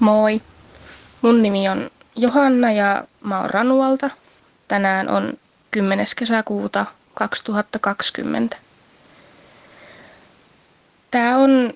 Moi. 0.00 0.40
Mun 1.22 1.42
nimi 1.42 1.68
on 1.68 1.90
Johanna 2.16 2.72
ja 2.72 3.04
mä 3.20 3.40
oon 3.40 3.50
Ranualta. 3.50 4.10
Tänään 4.68 5.08
on 5.08 5.32
10. 5.70 6.06
kesäkuuta 6.16 6.86
2020. 7.14 8.56
Tää 11.10 11.36
on, 11.36 11.72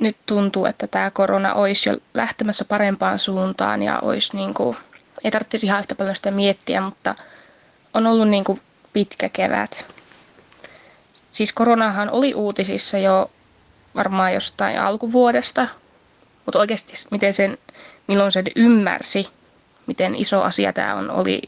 nyt 0.00 0.16
tuntuu, 0.26 0.66
että 0.66 0.86
tämä 0.86 1.10
korona 1.10 1.54
olisi 1.54 1.88
jo 1.88 1.96
lähtemässä 2.14 2.64
parempaan 2.64 3.18
suuntaan 3.18 3.82
ja 3.82 3.98
olisi 4.02 4.36
niin 4.36 4.54
kuin, 4.54 4.76
ei 5.24 5.30
tarvitsisi 5.30 5.66
ihan 5.66 5.80
yhtä 5.80 5.94
paljon 5.94 6.16
sitä 6.16 6.30
miettiä, 6.30 6.80
mutta 6.80 7.14
on 7.94 8.06
ollut 8.06 8.28
niin 8.28 8.44
kuin 8.44 8.60
pitkä 8.92 9.28
kevät. 9.28 9.86
Siis 11.32 11.52
koronahan 11.52 12.10
oli 12.10 12.34
uutisissa 12.34 12.98
jo 12.98 13.30
varmaan 13.94 14.34
jostain 14.34 14.80
alkuvuodesta, 14.80 15.68
mutta 16.48 16.58
oikeasti 16.58 16.92
miten 17.10 17.34
sen, 17.34 17.58
milloin 18.06 18.32
sen 18.32 18.44
ymmärsi, 18.56 19.28
miten 19.86 20.14
iso 20.14 20.42
asia 20.42 20.72
tämä 20.72 20.94
on, 20.94 21.10
oli 21.10 21.42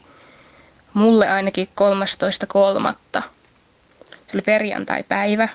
mulle 0.93 1.29
ainakin 1.29 1.69
13.3. 3.17 3.23
Se 4.11 4.33
oli 4.33 4.41
perjantai-päivä. 4.41 5.49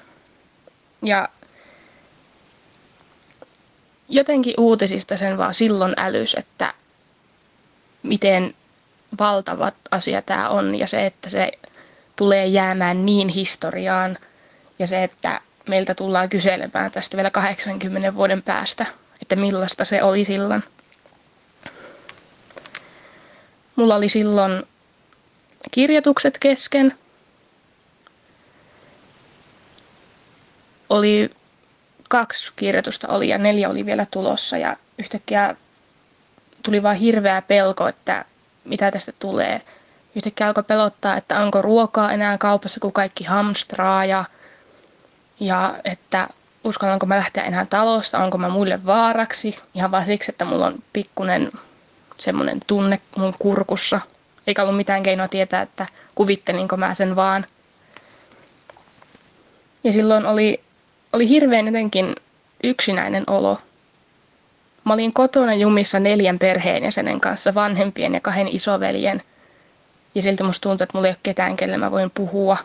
Ja 1.03 1.29
jotenkin 4.09 4.55
uutisista 4.59 5.17
sen 5.17 5.39
vaan 5.39 5.55
silloin 5.55 5.95
älys, 5.97 6.35
että 6.35 6.75
miten 8.03 8.55
valtavat 9.19 9.75
asia 9.91 10.23
tämä 10.23 10.49
on 10.49 10.79
ja 10.79 10.87
se, 10.87 11.07
että 11.07 11.31
se 11.31 11.53
tulee 12.17 12.47
jäämään 12.47 13.07
niin 13.07 13.29
historiaan 13.29 14.19
ja 14.79 14.87
se, 14.87 15.05
että 15.05 15.41
meiltä 15.69 15.95
tullaan 15.95 16.29
kyselemään 16.29 16.93
tästä 16.93 17.17
vielä 17.17 17.31
80 17.31 18.15
vuoden 18.15 18.43
päästä, 18.43 18.87
että 19.23 19.37
millaista 19.37 19.85
se 19.85 20.03
oli 20.03 20.25
silloin. 20.25 20.65
Mulla 23.77 23.95
oli 23.95 24.09
silloin 24.09 24.63
kirjoitukset 25.71 26.39
kesken. 26.39 26.99
Oli 30.91 31.31
kaksi 32.09 32.53
kirjoitusta 32.57 33.09
oli 33.09 33.29
ja 33.29 33.39
neljä 33.39 33.69
oli 33.69 33.87
vielä 33.87 34.07
tulossa 34.11 34.57
ja 34.57 34.77
yhtäkkiä 34.99 35.57
tuli 36.63 36.83
vaan 36.83 36.97
hirveä 36.97 37.43
pelko, 37.43 37.89
että 37.89 38.25
mitä 38.65 38.91
tästä 38.91 39.13
tulee. 39.19 39.63
Yhtäkkiä 40.15 40.47
alkoi 40.47 40.65
pelottaa, 40.65 41.17
että 41.17 41.41
onko 41.41 41.63
ruokaa 41.63 42.13
enää 42.13 42.39
kaupassa, 42.39 42.81
kun 42.81 42.93
kaikki 42.93 43.25
hamstraa 43.25 44.05
ja, 44.05 44.25
ja 45.41 45.75
että 45.85 46.29
uskallanko 46.67 47.07
mä 47.07 47.17
lähteä 47.17 47.45
enää 47.45 47.67
talosta, 47.67 48.19
onko 48.19 48.39
mä 48.39 48.49
muille 48.49 48.87
vaaraksi. 48.87 49.59
Ihan 49.75 49.91
vaan 49.91 50.07
siksi, 50.07 50.33
että 50.33 50.45
mulla 50.45 50.67
on 50.67 50.83
pikkunen 50.93 51.53
semmoinen 52.17 52.61
tunne 52.67 53.01
mun 53.17 53.35
kurkussa. 53.39 54.01
Eikä 54.47 54.63
ollut 54.63 54.77
mitään 54.77 55.03
keinoa 55.03 55.29
tietää, 55.29 55.63
että 55.63 55.87
kuvittelinko 56.15 56.77
mä 56.77 56.95
sen 56.95 57.17
vaan. 57.17 57.47
Ja 59.85 59.93
silloin 59.93 60.27
oli, 60.27 60.61
oli 61.13 61.29
hirveän 61.29 61.67
jotenkin 61.67 62.17
yksinäinen 62.65 63.25
olo. 63.27 63.59
Mä 64.85 64.95
olin 64.95 65.15
kotona 65.15 65.55
jumissa 65.55 66.01
neljän 66.01 66.39
perheenjäsenen 66.39 67.21
kanssa, 67.21 67.55
vanhempien 67.55 68.15
ja 68.15 68.21
kahden 68.21 68.49
isoveljen. 68.49 69.23
Ja 70.15 70.23
siltä 70.23 70.45
musta 70.45 70.69
tuntui, 70.69 70.85
että 70.85 70.99
mulla 70.99 71.09
ei 71.09 71.13
ole 71.13 71.21
ketään, 71.23 71.57
kelle 71.57 71.77
mä 71.77 71.91
voin 71.91 72.11
puhua. 72.11 72.57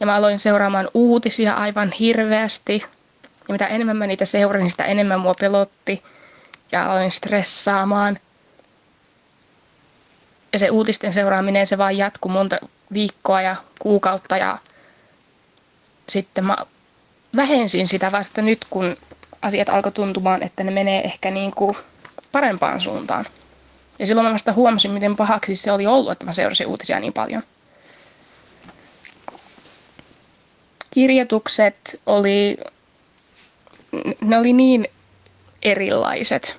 Ja 0.00 0.06
mä 0.06 0.14
aloin 0.14 0.38
seuraamaan 0.38 0.88
uutisia 0.94 1.54
aivan 1.54 1.92
hirveästi. 1.92 2.84
Ja 3.22 3.52
mitä 3.52 3.66
enemmän 3.66 3.96
mä 3.96 4.06
niitä 4.06 4.24
seurasin, 4.24 4.70
sitä 4.70 4.84
enemmän 4.84 5.20
mua 5.20 5.34
pelotti. 5.40 6.02
Ja 6.72 6.92
aloin 6.92 7.12
stressaamaan. 7.12 8.18
Ja 10.52 10.58
se 10.58 10.70
uutisten 10.70 11.12
seuraaminen, 11.12 11.66
se 11.66 11.78
vaan 11.78 11.96
jatkuu 11.96 12.30
monta 12.30 12.58
viikkoa 12.92 13.42
ja 13.42 13.56
kuukautta. 13.78 14.36
Ja 14.36 14.58
sitten 16.08 16.44
mä 16.44 16.56
vähensin 17.36 17.88
sitä 17.88 18.12
vasta 18.12 18.42
nyt, 18.42 18.66
kun 18.70 18.96
asiat 19.42 19.68
alkoi 19.68 19.92
tuntumaan, 19.92 20.42
että 20.42 20.64
ne 20.64 20.70
menee 20.70 21.04
ehkä 21.04 21.30
niin 21.30 21.50
kuin 21.50 21.76
parempaan 22.32 22.80
suuntaan. 22.80 23.26
Ja 23.98 24.06
silloin 24.06 24.26
mä 24.26 24.32
vasta 24.32 24.52
huomasin, 24.52 24.90
miten 24.90 25.16
pahaksi 25.16 25.56
se 25.56 25.72
oli 25.72 25.86
ollut, 25.86 26.12
että 26.12 26.26
mä 26.26 26.32
seurasin 26.32 26.66
uutisia 26.66 27.00
niin 27.00 27.12
paljon. 27.12 27.42
Kirjoitukset 30.98 32.00
oli, 32.06 32.56
ne 34.20 34.38
oli 34.38 34.52
niin 34.52 34.88
erilaiset. 35.62 36.58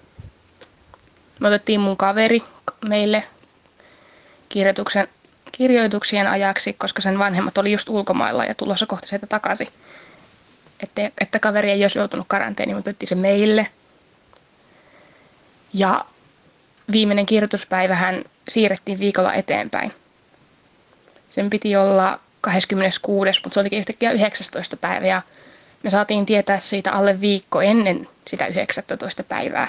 Me 1.39 1.47
otettiin 1.47 1.79
mun 1.79 1.97
kaveri 1.97 2.43
meille 2.85 3.23
kirjoituksen, 4.49 5.07
kirjoituksien 5.51 6.27
ajaksi, 6.27 6.73
koska 6.73 7.01
sen 7.01 7.19
vanhemmat 7.19 7.57
oli 7.57 7.71
just 7.71 7.89
ulkomailla 7.89 8.45
ja 8.45 8.55
tulossa 8.55 8.85
kohta 8.85 9.07
sieltä 9.07 9.27
takaisin 9.27 9.67
että, 10.79 11.11
että 11.21 11.39
kaveri 11.39 11.71
ei 11.71 11.83
olisi 11.83 11.99
joutunut 11.99 12.27
karanteeniin, 12.27 12.75
mutta 12.75 12.89
otti 12.91 13.05
se 13.05 13.15
meille. 13.15 13.67
Ja 15.73 16.05
viimeinen 16.91 17.25
kirjoituspäivä 17.25 17.95
hän 17.95 18.23
siirrettiin 18.49 18.99
viikolla 18.99 19.33
eteenpäin. 19.33 19.93
Sen 21.29 21.49
piti 21.49 21.75
olla 21.75 22.19
26. 22.41 23.39
mutta 23.43 23.53
se 23.53 23.59
olikin 23.59 23.79
yhtäkkiä 23.79 24.11
19. 24.11 24.77
päivä 24.77 25.05
ja 25.07 25.21
me 25.83 25.89
saatiin 25.89 26.25
tietää 26.25 26.59
siitä 26.59 26.91
alle 26.91 27.21
viikko 27.21 27.61
ennen 27.61 28.07
sitä 28.27 28.47
19. 28.47 29.23
päivää. 29.23 29.67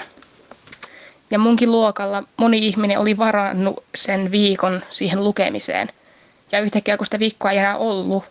Ja 1.31 1.39
munkin 1.39 1.71
luokalla 1.71 2.23
moni 2.37 2.67
ihminen 2.67 2.99
oli 2.99 3.17
varannut 3.17 3.83
sen 3.95 4.31
viikon 4.31 4.81
siihen 4.89 5.23
lukemiseen. 5.23 5.89
Ja 6.51 6.59
yhtäkkiä 6.59 6.97
kun 6.97 7.05
sitä 7.05 7.19
viikkoa 7.19 7.51
ei 7.51 7.57
enää 7.57 7.77
ollut, 7.77 8.23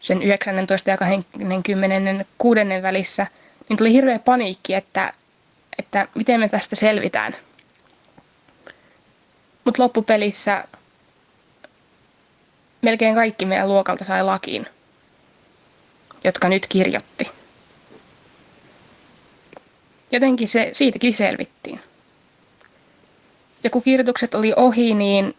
sen 0.00 0.22
19 0.22 0.90
ja 0.90 0.96
26 0.96 2.60
välissä, 2.82 3.26
niin 3.68 3.76
tuli 3.76 3.92
hirveä 3.92 4.18
paniikki, 4.18 4.74
että, 4.74 5.12
että 5.78 6.08
miten 6.14 6.40
me 6.40 6.48
tästä 6.48 6.76
selvitään. 6.76 7.36
Mutta 9.64 9.82
loppupelissä 9.82 10.64
melkein 12.82 13.14
kaikki 13.14 13.44
meidän 13.44 13.68
luokalta 13.68 14.04
sai 14.04 14.24
lakiin, 14.24 14.66
jotka 16.24 16.48
nyt 16.48 16.66
kirjoitti. 16.66 17.30
Jotenkin 20.12 20.48
se, 20.48 20.70
siitäkin 20.72 21.14
selvittiin. 21.14 21.80
Ja 23.64 23.70
kun 23.70 23.82
kirjoitukset 23.82 24.34
oli 24.34 24.52
ohi, 24.56 24.94
niin 24.94 25.36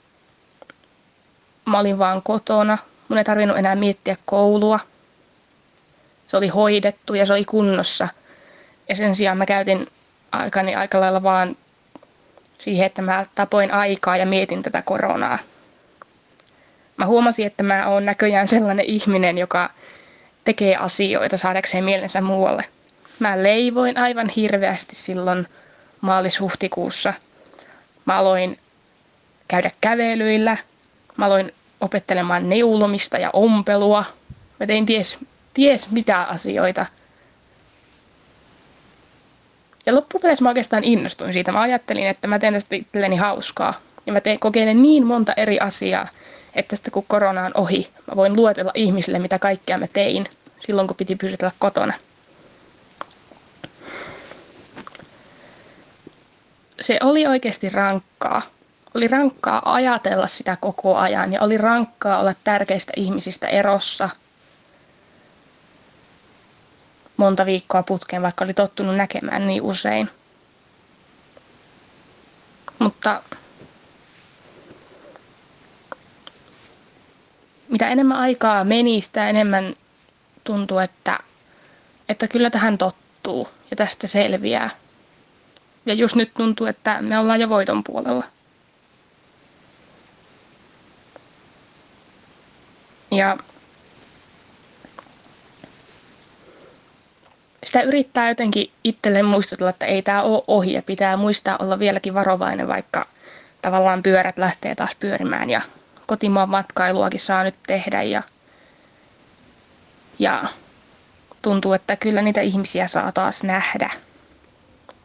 mä 1.65 1.79
olin 1.79 1.97
vaan 1.97 2.21
kotona– 2.21 2.77
Mun 3.11 3.17
ei 3.17 3.23
tarvinnut 3.23 3.57
enää 3.57 3.75
miettiä 3.75 4.17
koulua. 4.25 4.79
Se 6.27 6.37
oli 6.37 6.47
hoidettu 6.47 7.13
ja 7.13 7.25
se 7.25 7.33
oli 7.33 7.45
kunnossa. 7.45 8.07
Ja 8.89 8.95
sen 8.95 9.15
sijaan 9.15 9.37
mä 9.37 9.45
käytin 9.45 9.87
aikani 10.31 10.75
aika 10.75 10.99
lailla 10.99 11.23
vaan 11.23 11.57
siihen, 12.57 12.85
että 12.85 13.01
mä 13.01 13.25
tapoin 13.35 13.73
aikaa 13.73 14.17
ja 14.17 14.25
mietin 14.25 14.63
tätä 14.63 14.81
koronaa. 14.81 15.39
Mä 17.01 17.07
huomasin, 17.07 17.47
että 17.47 17.63
mä 17.63 17.87
oon 17.87 18.05
näköjään 18.05 18.47
sellainen 18.47 18.85
ihminen, 18.85 19.37
joka 19.37 19.69
tekee 20.43 20.75
asioita 20.75 21.37
saadakseen 21.37 21.83
mielensä 21.83 22.21
muualle. 22.21 22.65
Mä 23.19 23.43
leivoin 23.43 23.97
aivan 23.97 24.29
hirveästi 24.29 24.95
silloin 24.95 25.47
maalis-huhtikuussa. 26.01 27.13
Mä 28.05 28.17
aloin 28.17 28.59
käydä 29.47 29.71
kävelyillä. 29.81 30.57
Mä 31.17 31.25
aloin 31.25 31.53
opettelemaan 31.79 32.49
neulomista 32.49 33.17
ja 33.17 33.29
ompelua. 33.33 34.05
Mä 34.59 34.67
tein 34.67 34.85
ties, 34.85 35.17
ties 35.53 35.91
mitä 35.91 36.21
asioita. 36.21 36.85
Ja 39.85 39.95
loppupeleissä 39.95 40.43
mä 40.43 40.49
oikeastaan 40.49 40.83
innostuin 40.83 41.33
siitä. 41.33 41.51
Mä 41.51 41.61
ajattelin, 41.61 42.07
että 42.07 42.27
mä 42.27 42.39
teen 42.39 42.53
tästä 42.53 42.75
itselleni 42.75 43.15
hauskaa. 43.15 43.73
Ja 44.05 44.13
mä 44.13 44.21
teen, 44.21 44.39
kokeilen 44.39 44.81
niin 44.81 45.05
monta 45.05 45.33
eri 45.37 45.59
asiaa, 45.59 46.07
että 46.55 46.75
sitten 46.75 46.91
kun 46.91 47.05
korona 47.07 47.45
on 47.45 47.51
ohi, 47.55 47.89
mä 48.07 48.15
voin 48.15 48.35
luetella 48.35 48.71
ihmisille, 48.75 49.19
mitä 49.19 49.39
kaikkea 49.39 49.77
mä 49.77 49.87
tein 49.87 50.25
silloin, 50.59 50.87
kun 50.87 50.97
piti 50.97 51.15
pysytellä 51.15 51.51
kotona. 51.59 51.93
Se 56.81 56.97
oli 57.03 57.27
oikeasti 57.27 57.69
rankkaa 57.69 58.41
oli 58.93 59.07
rankkaa 59.07 59.73
ajatella 59.73 60.27
sitä 60.27 60.57
koko 60.61 60.97
ajan 60.97 61.33
ja 61.33 61.41
oli 61.41 61.57
rankkaa 61.57 62.19
olla 62.19 62.35
tärkeistä 62.43 62.93
ihmisistä 62.95 63.47
erossa 63.47 64.09
monta 67.17 67.45
viikkoa 67.45 67.83
putkeen, 67.83 68.21
vaikka 68.21 68.45
oli 68.45 68.53
tottunut 68.53 68.95
näkemään 68.95 69.47
niin 69.47 69.61
usein. 69.61 70.09
Mutta 72.79 73.21
mitä 77.71 77.89
enemmän 77.89 78.17
aikaa 78.17 78.63
meni, 78.63 79.01
sitä 79.01 79.29
enemmän 79.29 79.75
tuntui, 80.43 80.83
että, 80.83 81.19
että 82.09 82.27
kyllä 82.27 82.49
tähän 82.49 82.77
tottuu. 82.77 83.49
ja 83.71 83.77
tästä 83.77 84.07
selviää. 84.07 84.69
Ja 85.85 85.93
just 85.93 86.15
nyt 86.15 86.33
tuntuu, 86.33 86.67
että 86.67 87.01
me 87.01 87.19
ollaan 87.19 87.41
jo 87.41 87.49
voiton 87.49 87.83
puolella. 87.83 88.23
Ja 93.11 93.37
sitä 97.63 97.81
yrittää 97.81 98.29
jotenkin 98.29 98.71
itselleen 98.83 99.25
muistutella, 99.25 99.69
että 99.69 99.85
ei 99.85 100.01
tämä 100.01 100.21
ole 100.21 100.43
ohi 100.47 100.73
ja 100.73 100.81
pitää 100.81 101.17
muistaa 101.17 101.57
olla 101.59 101.79
vieläkin 101.79 102.13
varovainen, 102.13 102.67
vaikka 102.67 103.05
tavallaan 103.61 104.03
pyörät 104.03 104.37
lähtee 104.37 104.75
taas 104.75 104.95
pyörimään 104.99 105.49
ja 105.49 105.61
kotimaan 106.11 106.49
matkailuakin 106.49 107.19
saa 107.19 107.43
nyt 107.43 107.55
tehdä 107.67 108.03
ja, 108.03 108.23
ja 110.19 110.43
tuntuu, 111.41 111.73
että 111.73 111.95
kyllä 111.95 112.21
niitä 112.21 112.41
ihmisiä 112.41 112.87
saa 112.87 113.11
taas 113.11 113.43
nähdä. 113.43 113.89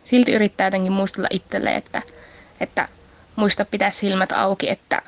Silti 0.04 0.32
yrittää 0.32 0.66
jotenkin 0.66 0.92
muistella 0.92 1.28
itselle, 1.30 1.74
että, 1.74 2.02
että 2.60 2.86
muista 3.36 3.64
pitää 3.64 3.90
silmät 3.90 4.32
auki, 4.32 4.70
että 4.70 5.02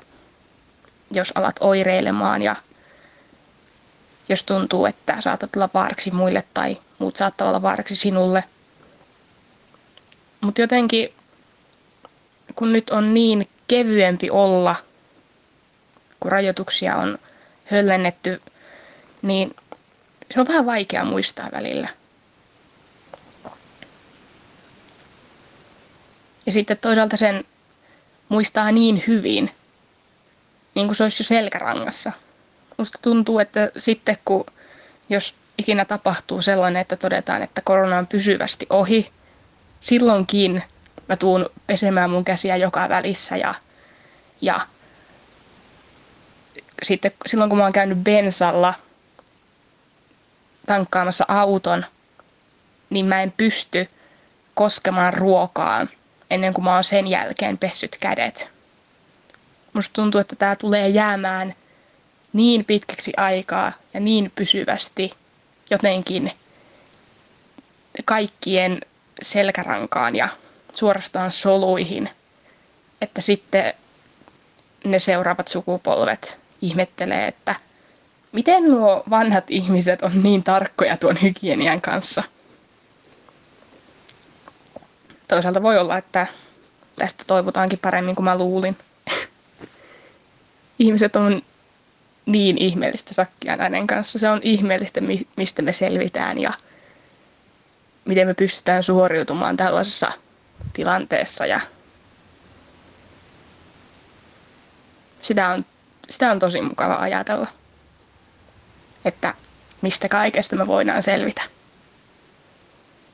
jos 1.11 1.33
alat 1.35 1.56
oireilemaan 1.61 2.43
ja 2.43 2.56
jos 4.29 4.44
tuntuu, 4.44 4.87
että 4.87 5.21
saatat 5.21 5.56
olla 5.56 5.69
vaaraksi 5.75 6.11
muille 6.11 6.44
tai 6.55 6.79
muut 6.99 7.17
saattaa 7.17 7.49
olla 7.49 7.62
vaaraksi 7.62 7.97
sinulle. 7.97 8.44
Mutta 10.41 10.61
jotenkin, 10.61 11.12
kun 12.55 12.73
nyt 12.73 12.91
on 12.91 13.15
niin 13.15 13.49
kevyempi 13.69 14.31
olla, 14.31 14.88
kun 16.20 16.32
rajoituksia 16.32 16.97
on 16.97 17.19
höllennetty, 17.65 18.43
niin 19.23 19.56
se 20.35 20.41
on 20.41 20.49
vähän 20.49 20.67
vaikea 20.67 21.05
muistaa 21.05 21.49
välillä. 21.53 21.88
Ja 26.47 26.53
sitten 26.53 26.79
toisaalta 26.79 27.17
sen 27.17 27.44
muistaa 28.29 28.73
niin 28.73 29.05
hyvin, 29.06 29.50
niin 30.75 30.87
kuin 30.87 30.97
se 30.97 31.03
olisi 31.03 31.20
jo 31.20 31.25
selkärangassa. 31.25 32.12
Musta 32.76 32.99
tuntuu, 33.03 33.38
että 33.38 33.70
sitten 33.79 34.19
kun, 34.25 34.44
jos 35.09 35.35
ikinä 35.59 35.85
tapahtuu 35.85 36.43
sellainen, 36.43 36.81
että 36.81 36.97
todetaan, 36.97 37.43
että 37.43 37.61
korona 37.61 37.99
on 37.99 38.06
pysyvästi 38.06 38.67
ohi, 38.70 39.11
silloinkin 39.81 40.62
mä 41.09 41.17
tuun 41.17 41.50
pesemään 41.67 42.11
mun 42.11 42.25
käsiä 42.25 42.56
joka 42.56 42.88
välissä 42.88 43.37
ja, 43.37 43.55
ja 44.41 44.61
sitten 46.83 47.13
silloin 47.27 47.51
kun 47.51 47.59
mä 47.59 47.65
oon 47.65 47.73
käynyt 47.73 47.99
bensalla 47.99 48.75
tankkaamassa 50.67 51.25
auton, 51.29 51.85
niin 52.91 53.07
mä 53.07 53.23
en 53.23 53.33
pysty 53.37 53.89
koskemaan 54.55 55.15
ruokaan 55.15 55.89
ennen 56.31 56.55
kuin 56.55 56.65
mä 56.65 56.75
oon 56.75 56.85
sen 56.85 57.07
jälkeen 57.07 57.59
pessyt 57.59 57.97
kädet. 58.01 58.51
Musta 59.73 59.93
tuntuu, 59.93 60.21
että 60.21 60.37
tää 60.37 60.57
tulee 60.57 60.89
jäämään 60.89 61.55
niin 62.33 62.65
pitkäksi 62.65 63.13
aikaa 63.17 63.73
ja 63.95 64.01
niin 64.01 64.33
pysyvästi 64.35 65.13
jotenkin 65.71 66.33
kaikkien 68.05 68.81
selkärankaan 69.23 70.17
ja 70.17 70.29
suorastaan 70.73 71.33
soluihin, 71.33 72.11
että 73.01 73.21
sitten 73.21 73.75
ne 74.85 74.99
seuraavat 74.99 75.49
sukupolvet 75.49 76.39
ihmettelee, 76.62 77.28
että 77.28 77.55
miten 78.32 78.64
nuo 78.64 79.02
vanhat 79.10 79.44
ihmiset 79.49 80.02
on 80.02 80.22
niin 80.22 80.43
tarkkoja 80.43 80.96
tuon 80.96 81.22
hygienian 81.22 81.81
kanssa. 81.81 82.22
Toisaalta 85.28 85.62
voi 85.62 85.78
olla, 85.78 85.99
että 85.99 86.26
tästä 86.96 87.25
toivutaankin 87.26 87.78
paremmin 87.78 88.14
kuin 88.14 88.25
mä 88.25 88.38
luulin. 88.38 88.76
Ihmiset 90.78 91.16
on 91.16 91.43
niin 92.26 92.58
ihmeellistä 92.58 93.14
sakkia 93.14 93.56
näiden 93.56 93.87
kanssa. 93.87 94.19
Se 94.19 94.28
on 94.28 94.40
ihmeellistä, 94.43 95.00
mistä 95.37 95.62
me 95.62 95.72
selvitään 95.72 96.38
ja 96.38 96.52
miten 98.05 98.26
me 98.26 98.34
pystytään 98.34 98.82
suoriutumaan 98.82 99.56
tällaisessa 99.56 100.12
tilanteessa. 100.72 101.46
Ja 101.46 101.60
sitä 105.20 105.49
on, 105.49 105.64
sitä 106.10 106.31
on 106.31 106.38
tosi 106.38 106.60
mukava 106.60 106.94
ajatella, 106.94 107.46
että 109.05 109.34
mistä 109.82 110.08
kaikesta 110.08 110.56
me 110.56 110.66
voidaan 110.66 111.02
selvitä. 111.02 111.43